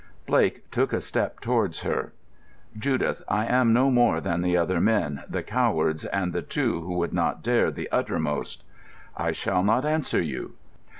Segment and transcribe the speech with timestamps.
[0.25, 2.11] Blake took a step towards her.
[2.75, 6.95] "Judith, am I no more than the other men, the cowards, and the two who
[6.97, 8.63] would not dare the uttermost?"
[9.15, 10.53] "I shall not answer you."